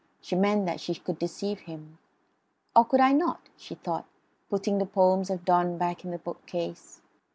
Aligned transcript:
She 0.19 0.33
meant 0.35 0.65
that 0.65 0.79
she 0.79 0.95
could 0.95 1.19
deceive 1.19 1.59
him. 1.59 1.99
"Or 2.75 2.85
could 2.85 3.01
I 3.01 3.11
not?" 3.11 3.41
she 3.55 3.75
thought, 3.75 4.07
putting 4.49 4.79
the 4.79 4.87
poems 4.87 5.29
of 5.29 5.45
Donne 5.45 5.77
back 5.77 6.03
in 6.03 6.09
the 6.09 6.17
bookcase. 6.17 7.03